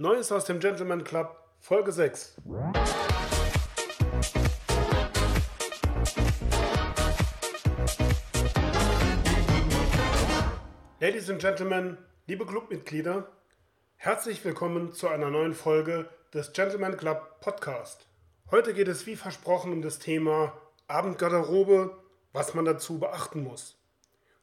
Neues 0.00 0.30
aus 0.30 0.44
dem 0.44 0.60
Gentleman 0.60 1.02
Club, 1.02 1.36
Folge 1.58 1.90
6. 1.90 2.36
Ladies 11.00 11.28
and 11.28 11.40
Gentlemen, 11.40 11.98
liebe 12.28 12.46
Clubmitglieder, 12.46 13.26
herzlich 13.96 14.44
willkommen 14.44 14.92
zu 14.92 15.08
einer 15.08 15.30
neuen 15.30 15.52
Folge 15.52 16.08
des 16.32 16.52
Gentleman 16.52 16.96
Club 16.96 17.40
Podcast. 17.40 18.06
Heute 18.52 18.74
geht 18.74 18.86
es 18.86 19.04
wie 19.06 19.16
versprochen 19.16 19.72
um 19.72 19.82
das 19.82 19.98
Thema 19.98 20.56
Abendgarderobe, 20.86 21.98
was 22.32 22.54
man 22.54 22.64
dazu 22.64 23.00
beachten 23.00 23.42
muss. 23.42 23.76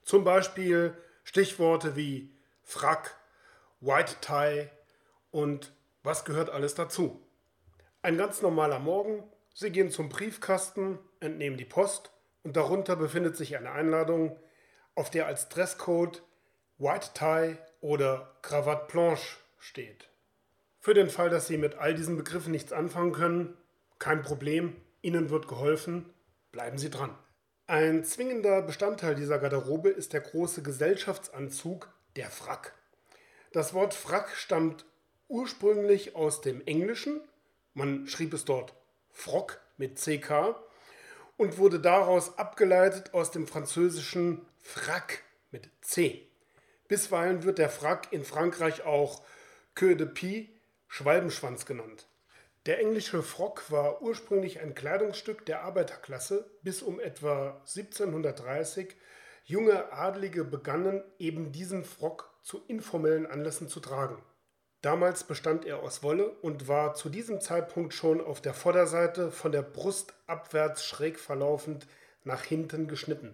Zum 0.04 0.26
Beispiel 0.26 0.98
Stichworte 1.24 1.96
wie 1.96 2.36
Frack, 2.62 3.16
White 3.80 4.18
Tie, 4.20 4.70
und 5.36 5.74
was 6.02 6.24
gehört 6.24 6.50
alles 6.50 6.76
dazu? 6.76 7.22
Ein 8.02 8.18
ganz 8.18 8.42
normaler 8.42 8.80
Morgen. 8.80 9.22
Sie 9.54 9.70
gehen 9.70 9.92
zum 9.92 10.08
Briefkasten, 10.08 10.98
entnehmen 11.20 11.58
die 11.58 11.66
Post 11.66 12.12
und 12.44 12.56
darunter 12.56 12.96
befindet 12.96 13.36
sich 13.36 13.58
eine 13.58 13.72
Einladung, 13.72 14.40
auf 14.96 15.10
der 15.10 15.28
als 15.28 15.50
Dresscode 15.50 16.24
White 16.78 17.10
Tie 17.16 17.58
oder 17.82 18.38
Cravate 18.44 18.90
Blanche 18.90 19.36
steht. 19.60 20.10
Für 20.80 20.94
den 20.94 21.10
Fall, 21.10 21.30
dass 21.30 21.48
Sie 21.48 21.58
mit 21.58 21.76
all 21.76 21.96
diesen 21.96 22.16
Begriffen 22.16 22.54
nichts 22.54 22.72
anfangen 22.72 23.12
können, 23.12 23.58
kein 24.00 24.22
Problem, 24.22 24.78
Ihnen 25.02 25.30
wird 25.30 25.50
geholfen, 25.50 26.14
bleiben 26.54 26.78
Sie 26.78 26.90
dran. 26.90 27.14
Ein 27.68 28.06
zwingender 28.06 28.62
Bestandteil 28.62 29.16
dieser 29.16 29.40
Garderobe 29.40 29.90
ist 29.90 30.14
der 30.14 30.22
große 30.22 30.64
Gesellschaftsanzug, 30.64 31.90
der 32.16 32.30
Frack. 32.30 32.74
Das 33.52 33.74
Wort 33.74 33.94
Frack 33.94 34.30
stammt 34.38 34.86
ursprünglich 35.28 36.16
aus 36.16 36.42
dem 36.42 36.66
Englischen, 36.66 37.22
man 37.74 38.08
schrieb 38.08 38.34
es 38.34 38.46
dort 38.46 38.74
Frock 39.12 39.60
mit 39.78 39.98
CK 39.98 40.56
und 41.38 41.58
wurde 41.58 41.80
daraus 41.80 42.38
abgeleitet 42.38 43.14
aus 43.14 43.32
dem 43.32 43.48
französischen 43.48 44.46
Frac 44.62 45.24
mit 45.52 45.70
C. 45.82 46.28
Bisweilen 46.88 47.44
wird 47.44 47.58
der 47.58 47.70
Frack 47.70 48.12
in 48.12 48.24
Frankreich 48.24 48.86
auch 48.86 49.24
Queue 49.74 49.96
de 49.96 50.08
Pie, 50.08 50.50
Schwalbenschwanz 50.88 51.66
genannt. 51.66 52.08
Der 52.66 52.80
englische 52.80 53.22
Frock 53.22 53.70
war 53.70 54.02
ursprünglich 54.02 54.60
ein 54.60 54.74
Kleidungsstück 54.74 55.46
der 55.46 55.64
Arbeiterklasse, 55.64 56.50
bis 56.64 56.82
um 56.82 57.00
etwa 57.00 57.62
1730 57.62 58.96
junge 59.44 59.92
Adlige 59.92 60.44
begannen, 60.44 61.04
eben 61.20 61.52
diesen 61.52 61.84
Frock 61.84 62.34
zu 62.42 62.64
informellen 62.68 63.28
Anlässen 63.28 63.68
zu 63.68 63.80
tragen. 63.80 64.22
Damals 64.86 65.24
bestand 65.24 65.66
er 65.66 65.80
aus 65.80 66.04
Wolle 66.04 66.30
und 66.44 66.68
war 66.68 66.94
zu 66.94 67.10
diesem 67.10 67.42
Zeitpunkt 67.42 67.92
schon 67.96 68.22
auf 68.22 68.40
der 68.40 68.54
Vorderseite 68.54 69.32
von 69.32 69.52
der 69.52 69.64
Brust 69.64 70.14
abwärts 70.28 70.86
schräg 70.86 71.18
verlaufend 71.18 71.88
nach 72.24 72.44
hinten 72.44 72.88
geschnitten. 72.88 73.34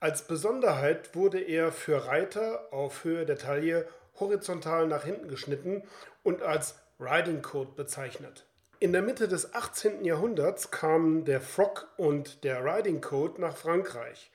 Als 0.00 0.26
Besonderheit 0.26 1.16
wurde 1.16 1.40
er 1.40 1.72
für 1.72 2.06
Reiter 2.06 2.74
auf 2.74 3.04
Höhe 3.04 3.24
der 3.24 3.38
Taille 3.38 3.88
horizontal 4.18 4.86
nach 4.86 5.04
hinten 5.04 5.28
geschnitten 5.28 5.82
und 6.24 6.42
als 6.42 6.74
Riding 7.00 7.40
Coat 7.40 7.74
bezeichnet. 7.74 8.44
In 8.80 8.92
der 8.92 9.00
Mitte 9.00 9.28
des 9.28 9.54
18. 9.54 10.04
Jahrhunderts 10.04 10.70
kamen 10.70 11.24
der 11.24 11.40
Frock 11.40 11.88
und 11.96 12.44
der 12.44 12.62
Riding 12.62 13.00
Coat 13.00 13.38
nach 13.38 13.56
Frankreich. 13.56 14.30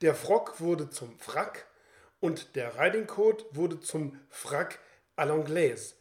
Der 0.00 0.14
Frock 0.14 0.60
wurde 0.60 0.90
zum 0.90 1.18
Frack 1.18 1.66
und 2.20 2.54
der 2.54 2.78
Riding 2.78 3.08
Coat 3.08 3.46
wurde 3.50 3.80
zum 3.80 4.16
Frack 4.28 4.78
à 5.16 5.26
l'anglaise 5.26 5.94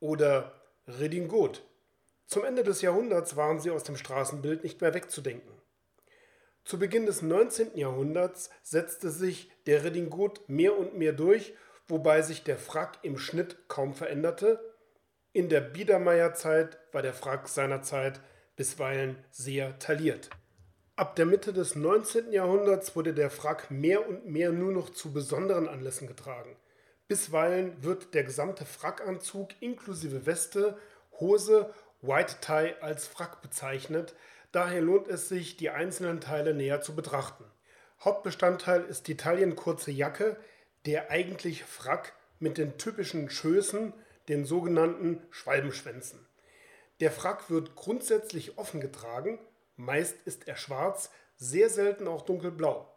oder 0.00 0.60
Redingot. 0.86 1.62
Zum 2.26 2.44
Ende 2.44 2.64
des 2.64 2.82
Jahrhunderts 2.82 3.36
waren 3.36 3.60
sie 3.60 3.70
aus 3.70 3.84
dem 3.84 3.96
Straßenbild 3.96 4.64
nicht 4.64 4.80
mehr 4.80 4.94
wegzudenken. 4.94 5.52
Zu 6.64 6.78
Beginn 6.78 7.04
des 7.04 7.20
19. 7.20 7.76
Jahrhunderts 7.76 8.50
setzte 8.62 9.10
sich 9.10 9.50
der 9.66 9.84
Redingot 9.84 10.48
mehr 10.48 10.76
und 10.78 10.96
mehr 10.96 11.12
durch, 11.12 11.54
wobei 11.86 12.22
sich 12.22 12.42
der 12.42 12.56
Frack 12.56 12.98
im 13.02 13.18
Schnitt 13.18 13.68
kaum 13.68 13.94
veränderte. 13.94 14.74
In 15.32 15.50
der 15.50 15.60
Biedermeierzeit 15.60 16.78
war 16.92 17.02
der 17.02 17.12
Frack 17.12 17.48
seinerzeit 17.48 18.20
bisweilen 18.56 19.16
sehr 19.30 19.78
tailliert. 19.78 20.30
Ab 20.96 21.16
der 21.16 21.26
Mitte 21.26 21.52
des 21.52 21.74
19. 21.74 22.32
Jahrhunderts 22.32 22.94
wurde 22.94 23.12
der 23.12 23.28
Frack 23.28 23.70
mehr 23.70 24.08
und 24.08 24.26
mehr 24.26 24.52
nur 24.52 24.72
noch 24.72 24.90
zu 24.90 25.12
besonderen 25.12 25.68
Anlässen 25.68 26.06
getragen. 26.06 26.56
Bisweilen 27.06 27.82
wird 27.82 28.14
der 28.14 28.24
gesamte 28.24 28.64
Frackanzug 28.64 29.50
inklusive 29.60 30.24
Weste, 30.24 30.78
Hose, 31.20 31.72
White 32.00 32.36
Tie 32.40 32.74
als 32.80 33.06
Frack 33.06 33.42
bezeichnet, 33.42 34.14
daher 34.52 34.80
lohnt 34.80 35.08
es 35.08 35.28
sich, 35.28 35.56
die 35.56 35.70
einzelnen 35.70 36.20
Teile 36.20 36.54
näher 36.54 36.80
zu 36.80 36.94
betrachten. 36.94 37.44
Hauptbestandteil 38.00 38.84
ist 38.84 39.06
die 39.08 39.16
taillenkurze 39.16 39.90
Jacke, 39.90 40.36
der 40.86 41.10
eigentliche 41.10 41.64
Frack 41.64 42.14
mit 42.38 42.58
den 42.58 42.78
typischen 42.78 43.30
Schößen, 43.30 43.92
den 44.28 44.44
sogenannten 44.44 45.22
Schwalbenschwänzen. 45.30 46.26
Der 47.00 47.10
Frack 47.10 47.50
wird 47.50 47.74
grundsätzlich 47.74 48.58
offen 48.58 48.80
getragen, 48.80 49.38
meist 49.76 50.16
ist 50.24 50.48
er 50.48 50.56
schwarz, 50.56 51.10
sehr 51.36 51.68
selten 51.68 52.08
auch 52.08 52.22
dunkelblau. 52.22 52.90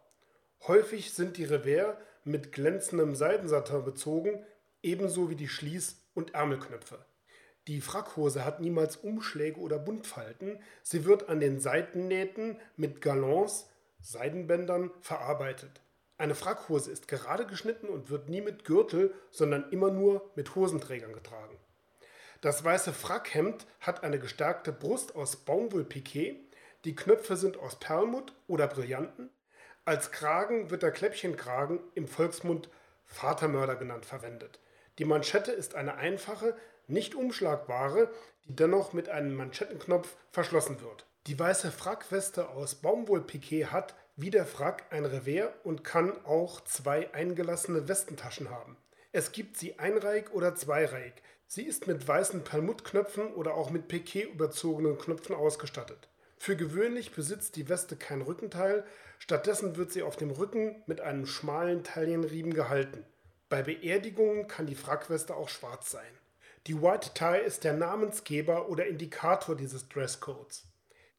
Häufig 0.66 1.12
sind 1.12 1.36
die 1.36 1.44
Revers 1.44 1.96
mit 2.28 2.52
glänzendem 2.52 3.14
Seidensatin 3.14 3.84
bezogen, 3.84 4.44
ebenso 4.82 5.30
wie 5.30 5.36
die 5.36 5.48
Schließ- 5.48 5.96
und 6.14 6.34
Ärmelknöpfe. 6.34 7.04
Die 7.66 7.80
Frackhose 7.80 8.44
hat 8.44 8.60
niemals 8.60 8.96
Umschläge 8.96 9.60
oder 9.60 9.78
Buntfalten, 9.78 10.58
sie 10.82 11.04
wird 11.04 11.28
an 11.28 11.40
den 11.40 11.60
Seitennähten 11.60 12.58
mit 12.76 13.02
Galons, 13.02 13.68
Seidenbändern 14.00 14.90
verarbeitet. 15.00 15.82
Eine 16.16 16.34
Frackhose 16.34 16.90
ist 16.90 17.08
gerade 17.08 17.46
geschnitten 17.46 17.88
und 17.88 18.10
wird 18.10 18.28
nie 18.28 18.40
mit 18.40 18.64
Gürtel, 18.64 19.14
sondern 19.30 19.70
immer 19.70 19.90
nur 19.90 20.30
mit 20.34 20.54
Hosenträgern 20.54 21.12
getragen. 21.12 21.56
Das 22.40 22.64
weiße 22.64 22.92
Frackhemd 22.92 23.66
hat 23.80 24.02
eine 24.02 24.18
gestärkte 24.18 24.72
Brust 24.72 25.14
aus 25.14 25.36
Baumwollpiquet, 25.36 26.36
die 26.84 26.94
Knöpfe 26.94 27.36
sind 27.36 27.56
aus 27.56 27.78
Perlmutt 27.78 28.32
oder 28.46 28.66
Brillanten, 28.66 29.30
als 29.88 30.10
Kragen 30.10 30.68
wird 30.68 30.82
der 30.82 30.90
Kläppchenkragen 30.90 31.80
im 31.94 32.06
Volksmund 32.06 32.68
Vatermörder 33.06 33.74
genannt 33.74 34.04
verwendet. 34.04 34.60
Die 34.98 35.06
Manschette 35.06 35.50
ist 35.50 35.74
eine 35.74 35.94
einfache, 35.94 36.54
nicht 36.88 37.14
umschlagbare, 37.14 38.10
die 38.44 38.54
dennoch 38.54 38.92
mit 38.92 39.08
einem 39.08 39.34
Manschettenknopf 39.34 40.14
verschlossen 40.30 40.82
wird. 40.82 41.06
Die 41.26 41.38
weiße 41.38 41.72
Frackweste 41.72 42.50
aus 42.50 42.74
Baumwollpiquet 42.74 43.72
hat, 43.72 43.94
wie 44.14 44.28
der 44.28 44.44
Frack, 44.44 44.84
ein 44.90 45.06
Revers 45.06 45.54
und 45.64 45.84
kann 45.84 46.22
auch 46.26 46.60
zwei 46.64 47.14
eingelassene 47.14 47.88
Westentaschen 47.88 48.50
haben. 48.50 48.76
Es 49.12 49.32
gibt 49.32 49.56
sie 49.56 49.78
einreihig 49.78 50.34
oder 50.34 50.54
zweireihig. 50.54 51.14
Sie 51.46 51.62
ist 51.62 51.86
mit 51.86 52.06
weißen 52.06 52.44
Perlmuttknöpfen 52.44 53.32
oder 53.32 53.54
auch 53.54 53.70
mit 53.70 53.88
Piquet 53.88 54.24
überzogenen 54.24 54.98
Knöpfen 54.98 55.34
ausgestattet. 55.34 56.10
Für 56.38 56.56
gewöhnlich 56.56 57.12
besitzt 57.12 57.56
die 57.56 57.68
Weste 57.68 57.96
kein 57.96 58.22
Rückenteil, 58.22 58.84
stattdessen 59.18 59.76
wird 59.76 59.92
sie 59.92 60.02
auf 60.02 60.16
dem 60.16 60.30
Rücken 60.30 60.82
mit 60.86 61.00
einem 61.00 61.26
schmalen 61.26 61.82
Taillenriemen 61.82 62.54
gehalten. 62.54 63.04
Bei 63.48 63.62
Beerdigungen 63.62 64.46
kann 64.46 64.66
die 64.66 64.74
Frackweste 64.74 65.34
auch 65.34 65.48
schwarz 65.48 65.90
sein. 65.90 66.18
Die 66.66 66.80
White 66.82 67.10
Tie 67.14 67.44
ist 67.44 67.64
der 67.64 67.72
Namensgeber 67.72 68.68
oder 68.68 68.86
Indikator 68.86 69.56
dieses 69.56 69.88
Dresscodes. 69.88 70.66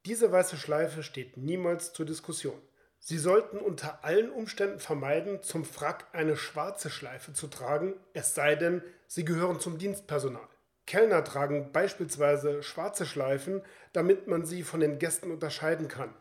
Diese 0.05 0.31
weiße 0.31 0.57
Schleife 0.57 1.03
steht 1.03 1.37
niemals 1.37 1.91
zur 1.91 2.05
Diskussion. 2.05 2.61
Sie 2.99 3.17
sollten 3.17 3.57
unter 3.57 4.03
allen 4.03 4.31
Umständen 4.31 4.79
vermeiden, 4.79 5.41
zum 5.41 5.65
Frack 5.65 6.07
eine 6.13 6.37
schwarze 6.37 6.89
Schleife 6.89 7.33
zu 7.33 7.47
tragen, 7.47 7.95
es 8.13 8.35
sei 8.35 8.55
denn, 8.55 8.83
sie 9.07 9.25
gehören 9.25 9.59
zum 9.59 9.77
Dienstpersonal. 9.77 10.47
Kellner 10.89 11.23
tragen 11.23 11.71
beispielsweise 11.71 12.63
schwarze 12.63 13.05
Schleifen, 13.05 13.61
damit 13.93 14.25
man 14.25 14.47
sie 14.47 14.63
von 14.63 14.79
den 14.79 14.97
Gästen 14.97 15.29
unterscheiden 15.29 15.87
kann. 15.87 16.11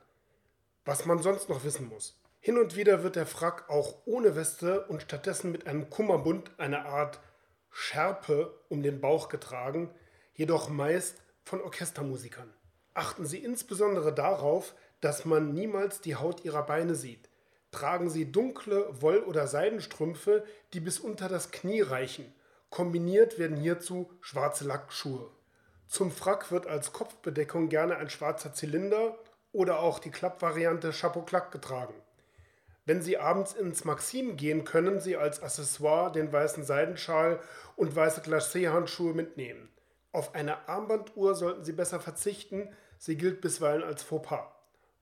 Was 0.84 1.06
man 1.06 1.22
sonst 1.22 1.48
noch 1.48 1.64
wissen 1.64 1.88
muss. 1.88 2.20
Hin 2.40 2.58
und 2.58 2.76
wieder 2.76 3.02
wird 3.02 3.16
der 3.16 3.24
Frack 3.24 3.70
auch 3.70 3.94
ohne 4.04 4.36
Weste 4.36 4.84
und 4.88 5.00
stattdessen 5.00 5.52
mit 5.52 5.66
einem 5.66 5.88
Kummerbund, 5.88 6.50
eine 6.58 6.84
Art 6.84 7.18
Schärpe, 7.70 8.60
um 8.68 8.82
den 8.82 9.00
Bauch 9.00 9.30
getragen, 9.30 9.88
jedoch 10.34 10.68
meist 10.68 11.16
von 11.44 11.62
Orchestermusikern. 11.62 12.52
Achten 12.92 13.24
Sie 13.24 13.38
insbesondere 13.38 14.12
darauf, 14.12 14.74
dass 15.00 15.24
man 15.24 15.54
niemals 15.54 16.02
die 16.02 16.16
Haut 16.16 16.44
Ihrer 16.44 16.66
Beine 16.66 16.94
sieht. 16.94 17.30
Tragen 17.70 18.10
Sie 18.10 18.30
dunkle 18.30 18.86
Woll- 19.00 19.22
oder 19.22 19.46
Seidenstrümpfe, 19.46 20.44
die 20.74 20.80
bis 20.80 20.98
unter 20.98 21.30
das 21.30 21.52
Knie 21.52 21.80
reichen. 21.80 22.30
Kombiniert 22.70 23.38
werden 23.38 23.56
hierzu 23.56 24.10
schwarze 24.20 24.64
Lackschuhe. 24.64 25.30
Zum 25.86 26.10
Frack 26.10 26.50
wird 26.52 26.66
als 26.66 26.92
Kopfbedeckung 26.92 27.68
gerne 27.68 27.96
ein 27.96 28.10
schwarzer 28.10 28.52
Zylinder 28.52 29.18
oder 29.52 29.80
auch 29.80 29.98
die 29.98 30.10
Klappvariante 30.10 30.90
Chapeau 30.92 31.22
Clac 31.22 31.50
getragen. 31.50 31.94
Wenn 32.84 33.02
Sie 33.02 33.18
abends 33.18 33.52
ins 33.52 33.84
Maxim 33.84 34.36
gehen, 34.36 34.64
können 34.64 35.00
Sie 35.00 35.16
als 35.16 35.42
Accessoire 35.42 36.12
den 36.12 36.32
weißen 36.32 36.64
Seidenschal 36.64 37.40
und 37.76 37.94
weiße 37.94 38.22
Glacé-Handschuhe 38.22 39.14
mitnehmen. 39.14 39.68
Auf 40.12 40.34
eine 40.34 40.68
Armbanduhr 40.68 41.34
sollten 41.34 41.64
Sie 41.64 41.72
besser 41.72 42.00
verzichten, 42.00 42.74
sie 42.98 43.16
gilt 43.16 43.40
bisweilen 43.40 43.82
als 43.82 44.02
Fauxpas. 44.02 44.48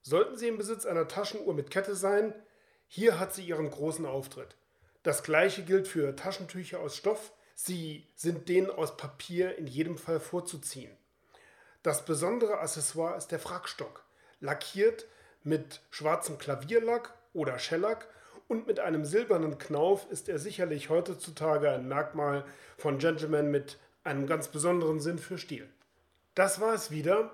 Sollten 0.03 0.37
Sie 0.37 0.49
im 0.49 0.59
Besitz 0.59 0.85
einer 0.85 1.09
Taschenuhr 1.09 1.55
mit 1.55 1.71
Kette 1.71 1.95
sein, 1.95 2.35
hier 2.89 3.19
hat 3.19 3.35
sie 3.35 3.45
ihren 3.45 3.71
großen 3.71 4.07
Auftritt. 4.07 4.57
Das 5.03 5.23
gleiche 5.23 5.63
gilt 5.63 5.89
für 5.89 6.15
Taschentücher 6.15 6.81
aus 6.81 6.97
Stoff, 6.97 7.33
sie 7.57 8.07
sind 8.15 8.49
denen 8.49 8.71
aus 8.71 8.97
Papier 8.97 9.59
in 9.59 9.67
jedem 9.67 9.99
Fall 9.99 10.21
vorzuziehen. 10.21 10.97
Das 11.83 12.05
besondere 12.05 12.59
Accessoire 12.61 13.17
ist 13.17 13.29
der 13.29 13.41
Frackstock, 13.41 14.05
lackiert 14.41 15.07
mit 15.43 15.81
schwarzem 15.91 16.39
Klavierlack 16.39 17.15
oder 17.33 17.59
Schellack 17.59 18.07
und 18.47 18.67
mit 18.67 18.79
einem 18.79 19.05
silbernen 19.05 19.59
Knauf 19.59 20.09
ist 20.11 20.29
er 20.29 20.39
sicherlich 20.39 20.91
heutzutage 20.91 21.71
ein 21.71 21.89
Merkmal 21.89 22.45
von 22.77 22.99
Gentlemen 22.99 23.51
mit 23.51 23.79
einem 24.05 24.27
ganz 24.27 24.49
besonderen 24.49 25.01
Sinn 25.01 25.19
für 25.19 25.39
Stil. 25.39 25.69
Das 26.35 26.61
war 26.61 26.75
es 26.75 26.91
wieder. 26.91 27.31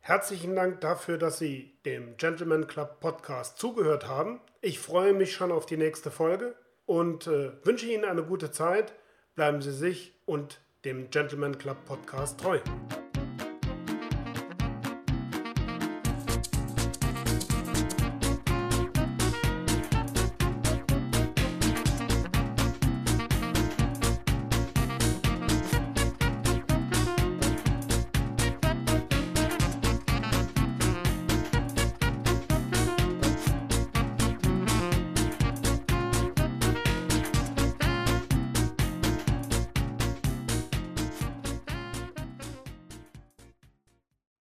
Herzlichen 0.00 0.54
Dank 0.54 0.80
dafür, 0.80 1.16
dass 1.16 1.38
Sie 1.38 1.72
dem 1.84 2.16
Gentleman 2.16 2.66
Club 2.66 3.00
Podcast 3.00 3.58
zugehört 3.58 4.06
haben. 4.06 4.40
Ich 4.60 4.78
freue 4.78 5.14
mich 5.14 5.32
schon 5.32 5.52
auf 5.52 5.64
die 5.64 5.76
nächste 5.76 6.10
Folge 6.10 6.54
und 6.86 7.26
äh, 7.26 7.52
wünsche 7.64 7.86
Ihnen 7.86 8.04
eine 8.04 8.24
gute 8.24 8.50
Zeit. 8.50 8.92
Bleiben 9.34 9.62
Sie 9.62 9.72
sich 9.72 10.12
und 10.26 10.60
dem 10.84 11.08
Gentleman 11.10 11.56
Club 11.56 11.78
Podcast 11.86 12.38
treu. 12.40 12.58